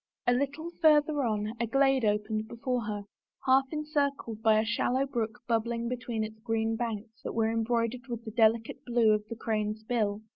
A 0.25 0.33
little 0.33 0.71
farther 0.81 1.21
on 1.21 1.53
a 1.59 1.67
glade 1.67 2.03
opened 2.03 2.47
before 2.47 2.85
her, 2.85 3.03
half 3.45 3.65
encircled 3.71 4.41
by 4.41 4.57
a 4.59 4.65
shallow 4.65 5.05
brook 5.05 5.41
bubbling 5.47 5.87
between 5.89 6.23
its 6.23 6.39
green 6.39 6.75
banks 6.75 7.21
that 7.21 7.35
were 7.35 7.51
embroidered 7.51 8.07
with 8.07 8.25
the 8.25 8.31
delicate 8.31 8.83
blue 8.83 9.11
of 9.11 9.27
the 9.27 9.35
crane's 9.35 9.83
bill. 9.83 10.23